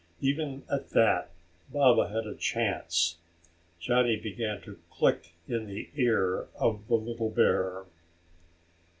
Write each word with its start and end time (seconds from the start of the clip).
Even 0.19 0.63
at 0.67 0.89
that, 0.93 1.29
Baba 1.71 2.09
had 2.09 2.25
a 2.25 2.33
chance. 2.33 3.17
Johnny 3.79 4.15
began 4.15 4.59
to 4.61 4.79
click 4.89 5.33
in 5.47 5.67
the 5.67 5.89
ear 5.95 6.47
of 6.59 6.87
the 6.87 6.95
little 6.95 7.29
bear. 7.29 7.85